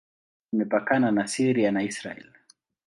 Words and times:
Imepakana 0.53 1.07
na 1.15 1.23
Syria 1.33 1.71
na 1.71 1.81
Israel. 1.89 2.29